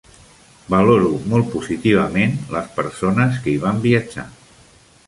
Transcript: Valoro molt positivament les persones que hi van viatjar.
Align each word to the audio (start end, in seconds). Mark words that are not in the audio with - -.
Valoro 0.73 1.11
molt 1.33 1.51
positivament 1.57 2.35
les 2.57 2.73
persones 2.81 3.39
que 3.45 3.55
hi 3.55 3.57
van 3.69 3.85
viatjar. 3.87 4.29